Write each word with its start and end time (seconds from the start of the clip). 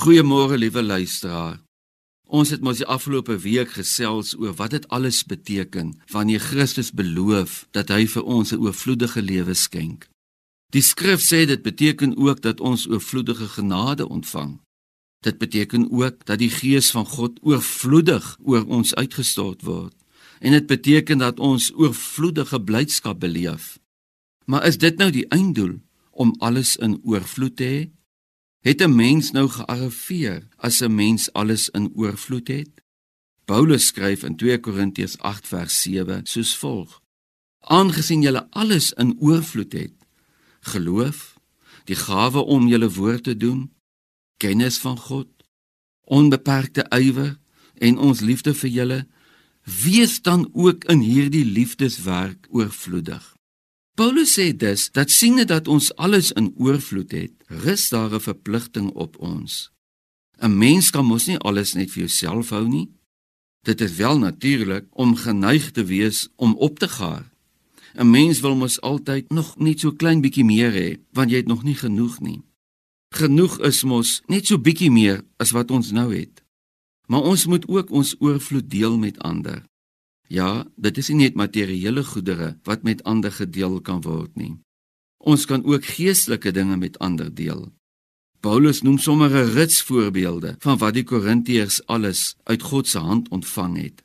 Goeiemôre 0.00 0.56
liewe 0.56 0.80
luisteraar. 0.82 1.58
Ons 2.24 2.48
het 2.54 2.62
mos 2.64 2.78
die 2.80 2.86
afgelope 2.88 3.34
week 3.42 3.74
gesels 3.76 4.30
oor 4.38 4.54
wat 4.56 4.72
dit 4.72 4.86
alles 4.88 5.18
beteken 5.28 5.90
wanneer 6.08 6.40
Christus 6.40 6.88
beloof 6.96 7.66
dat 7.76 7.92
hy 7.92 8.06
vir 8.08 8.24
ons 8.24 8.52
'n 8.52 8.62
oorvloedige 8.64 9.20
lewe 9.20 9.54
skenk. 9.54 10.08
Die 10.72 10.80
skrif 10.80 11.20
sê 11.20 11.44
dit 11.44 11.62
beteken 11.62 12.16
ook 12.16 12.40
dat 12.40 12.60
ons 12.60 12.88
oorvloedige 12.88 13.48
genade 13.48 14.08
ontvang. 14.08 14.60
Dit 15.20 15.38
beteken 15.38 15.92
ook 15.92 16.24
dat 16.24 16.38
die 16.38 16.50
gees 16.50 16.90
van 16.90 17.04
God 17.04 17.38
oorvloedig 17.42 18.38
oor 18.40 18.64
ons 18.64 18.94
uitgestort 18.94 19.62
word. 19.62 19.94
En 20.38 20.52
dit 20.52 20.66
beteken 20.66 21.18
dat 21.18 21.38
ons 21.38 21.72
oorvloedige 21.74 22.60
blydskap 22.62 23.20
beleef. 23.20 23.78
Maar 24.44 24.66
is 24.66 24.78
dit 24.78 24.96
nou 24.96 25.10
die 25.10 25.28
einddoel 25.28 25.80
om 26.10 26.34
alles 26.38 26.76
in 26.76 27.00
oorvloed 27.04 27.56
te 27.56 27.64
hê? 27.64 27.99
Het 28.60 28.80
'n 28.82 28.94
mens 28.94 29.30
nou 29.30 29.48
gearriveer 29.48 30.48
as 30.56 30.80
'n 30.80 30.94
mens 30.94 31.32
alles 31.32 31.68
in 31.68 31.92
oorvloed 31.94 32.48
het? 32.48 32.70
Paulus 33.44 33.86
skryf 33.86 34.22
in 34.22 34.36
2 34.36 34.60
Korintiërs 34.60 35.18
8 35.18 35.46
vers 35.46 35.82
7 35.82 36.26
soos 36.26 36.56
volg: 36.56 37.02
Aangesien 37.60 38.22
julle 38.22 38.50
alles 38.50 38.92
in 38.92 39.16
oorvloed 39.18 39.72
het, 39.72 39.92
geloof, 40.60 41.40
die 41.84 41.96
gawe 41.96 42.38
om 42.38 42.68
julle 42.68 42.92
woord 42.92 43.22
te 43.22 43.36
doen, 43.36 43.72
kennis 44.36 44.78
van 44.78 44.98
God, 44.98 45.28
onbeperkte 46.04 46.86
ywer 46.88 47.38
en 47.74 47.98
ons 47.98 48.20
liefde 48.20 48.54
vir 48.54 48.70
julle, 48.70 49.08
wees 49.84 50.22
dan 50.22 50.50
ook 50.52 50.84
in 50.84 51.00
hierdie 51.00 51.44
liefdeswerk 51.44 52.46
oorvloedig. 52.50 53.36
Paulus 53.94 54.32
sê 54.38 54.56
dus 54.56 54.90
dat 54.90 55.10
siene 55.10 55.44
dat 55.44 55.68
ons 55.68 55.94
alles 55.96 56.32
in 56.32 56.54
oorvloed 56.56 57.10
het, 57.10 57.32
rus 57.46 57.88
daar 57.88 58.14
'n 58.14 58.20
verpligting 58.20 58.88
op 58.90 59.18
ons. 59.18 59.70
'n 60.38 60.58
Mens 60.58 60.90
kan 60.90 61.06
mos 61.06 61.26
nie 61.26 61.38
alles 61.38 61.74
net 61.74 61.90
vir 61.90 62.02
jouself 62.06 62.48
hou 62.50 62.68
nie. 62.68 62.88
Dit 63.62 63.80
is 63.80 63.94
wel 63.96 64.18
natuurlik 64.18 64.86
om 64.90 65.16
geneig 65.16 65.70
te 65.70 65.84
wees 65.84 66.28
om 66.36 66.54
op 66.54 66.78
te 66.78 66.88
gaar. 66.88 67.30
'n 67.94 68.10
Mens 68.10 68.40
wil 68.40 68.56
mos 68.56 68.80
altyd 68.80 69.30
nog 69.30 69.58
net 69.58 69.80
so 69.80 69.92
klein 69.92 70.20
bietjie 70.20 70.44
meer 70.44 70.72
hê, 70.72 70.98
want 71.12 71.30
jy 71.30 71.36
het 71.36 71.46
nog 71.46 71.62
nie 71.62 71.74
genoeg 71.74 72.20
nie. 72.20 72.42
Genoeg 73.14 73.60
is 73.60 73.82
mos 73.82 74.22
net 74.26 74.46
so 74.46 74.58
bietjie 74.58 74.90
meer 74.90 75.24
as 75.36 75.50
wat 75.50 75.70
ons 75.70 75.90
nou 75.90 76.14
het. 76.14 76.44
Maar 77.06 77.22
ons 77.22 77.46
moet 77.46 77.68
ook 77.68 77.90
ons 77.90 78.14
oorvloed 78.18 78.70
deel 78.70 78.98
met 78.98 79.18
ander. 79.18 79.69
Ja, 80.30 80.62
dit 80.78 80.98
is 80.98 81.08
nie 81.10 81.24
net 81.24 81.34
materiële 81.34 82.04
goedere 82.06 82.52
wat 82.68 82.84
met 82.86 83.02
ander 83.02 83.32
gedeel 83.34 83.80
kan 83.82 83.98
word 84.06 84.36
nie. 84.38 84.52
Ons 85.18 85.44
kan 85.50 85.64
ook 85.66 85.84
geestelike 85.84 86.52
dinge 86.54 86.76
met 86.78 86.98
ander 87.02 87.34
deel. 87.34 87.66
Paulus 88.40 88.82
noem 88.82 88.98
sommer 88.98 89.30
'n 89.30 89.50
rits 89.54 89.82
voorbeelde 89.82 90.54
van 90.58 90.78
wat 90.78 90.94
die 90.94 91.04
Korintiërs 91.04 91.86
alles 91.86 92.36
uit 92.44 92.62
God 92.62 92.88
se 92.88 92.98
hand 92.98 93.28
ontvang 93.28 93.76
het. 93.82 94.02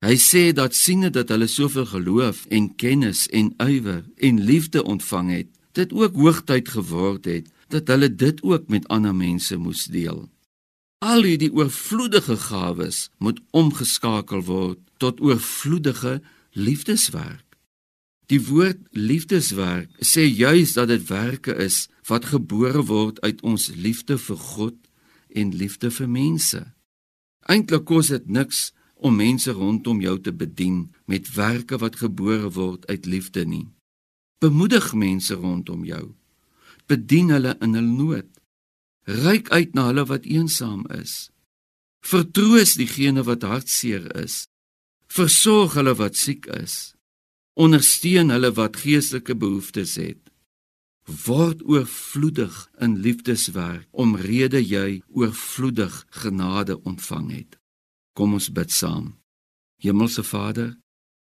Hy 0.00 0.16
sê 0.16 0.52
dat 0.52 0.74
siene 0.74 1.10
dat 1.10 1.28
hulle 1.28 1.46
soveel 1.46 1.86
geloof 1.86 2.46
en 2.48 2.74
kennis 2.74 3.28
en 3.28 3.54
ywer 3.56 4.04
en 4.16 4.44
liefde 4.44 4.84
ontvang 4.84 5.30
het, 5.30 5.48
dit 5.72 5.92
ook 5.92 6.14
hoogtyd 6.14 6.68
geword 6.68 7.24
het 7.24 7.46
dat 7.68 7.88
hulle 7.88 8.14
dit 8.14 8.42
ook 8.42 8.68
met 8.68 8.88
ander 8.88 9.14
mense 9.14 9.56
moes 9.56 9.84
deel. 9.84 10.28
Al 11.00 11.24
hierdie 11.24 11.48
oorvloedige 11.56 12.36
gawes 12.36 13.08
moet 13.24 13.38
omgeskakel 13.56 14.42
word 14.44 14.80
tot 15.00 15.20
oorvloedige 15.24 16.18
liefdeswerk. 16.52 17.56
Die 18.28 18.40
woord 18.44 18.82
liefdeswerk 18.92 19.88
sê 20.04 20.26
juis 20.28 20.74
dat 20.76 20.92
dit 20.92 21.06
werke 21.08 21.56
is 21.56 21.88
wat 22.10 22.28
gebore 22.34 22.84
word 22.92 23.20
uit 23.24 23.40
ons 23.40 23.70
liefde 23.72 24.18
vir 24.20 24.36
God 24.36 24.76
en 25.32 25.56
liefde 25.56 25.88
vir 25.88 26.12
mense. 26.20 26.60
Eintlik 27.48 27.88
kos 27.88 28.12
dit 28.12 28.28
niks 28.28 28.70
om 28.94 29.16
mense 29.16 29.56
rondom 29.56 30.04
jou 30.04 30.18
te 30.20 30.36
bedien 30.36 30.90
met 31.08 31.32
werke 31.32 31.80
wat 31.80 31.96
gebore 32.04 32.52
word 32.52 32.84
uit 32.92 33.08
liefde 33.08 33.48
nie. 33.48 33.70
Bemoedig 34.44 34.92
mense 34.92 35.34
rondom 35.34 35.88
jou 35.88 36.10
bedien 36.90 37.30
hulle 37.30 37.54
in 37.62 37.76
hul 37.78 37.88
nood. 37.88 38.28
Ryk 39.10 39.50
uit 39.50 39.74
na 39.74 39.88
hulle 39.90 40.04
wat 40.06 40.24
eensaam 40.24 40.84
is. 40.94 41.30
Vertroos 42.06 42.76
diegene 42.78 43.24
wat 43.26 43.42
hartseer 43.42 44.06
is. 44.22 44.44
Versorg 45.10 45.74
hulle 45.74 45.96
wat 45.98 46.14
siek 46.16 46.46
is. 46.54 46.94
Ondersteun 47.58 48.30
hulle 48.30 48.52
wat 48.54 48.78
geestelike 48.78 49.34
behoeftes 49.34 49.96
het. 49.98 50.30
Word 51.26 51.64
oorvloedig 51.66 52.54
in 52.78 53.00
liefdeswerk 53.02 53.88
omrede 53.90 54.60
jy 54.62 55.02
oorvloedig 55.08 56.04
genade 56.22 56.78
ontvang 56.86 57.30
het. 57.34 57.58
Kom 58.14 58.38
ons 58.38 58.50
bid 58.54 58.70
saam. 58.70 59.16
Hemelse 59.82 60.22
Vader, 60.22 60.76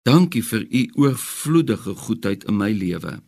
dankie 0.08 0.42
vir 0.42 0.66
u 0.66 0.82
oorvloedige 1.04 1.94
goedheid 1.94 2.48
in 2.50 2.58
my 2.58 2.72
lewe. 2.74 3.20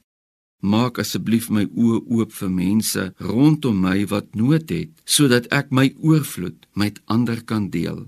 Maak 0.59 0.99
asseblief 0.99 1.47
my 1.49 1.63
oë 1.71 2.01
oop 2.11 2.35
vir 2.35 2.51
mense 2.51 3.05
rondom 3.23 3.79
my 3.79 4.03
wat 4.11 4.35
nood 4.35 4.67
het, 4.73 4.91
sodat 5.05 5.47
ek 5.55 5.71
my 5.71 5.87
oorvloed 6.03 6.67
met 6.75 6.99
ander 7.07 7.39
kan 7.43 7.69
deel. 7.71 8.07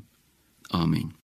Amen. 0.72 1.21